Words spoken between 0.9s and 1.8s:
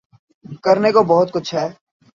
کو بہت کچھ ہے۔